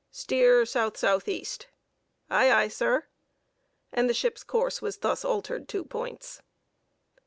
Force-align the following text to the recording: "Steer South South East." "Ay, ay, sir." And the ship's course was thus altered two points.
"Steer 0.09 0.65
South 0.65 0.97
South 0.97 1.27
East." 1.27 1.67
"Ay, 2.27 2.51
ay, 2.51 2.67
sir." 2.69 3.05
And 3.93 4.09
the 4.09 4.15
ship's 4.15 4.43
course 4.43 4.81
was 4.81 4.97
thus 4.97 5.23
altered 5.23 5.69
two 5.69 5.85
points. 5.85 6.41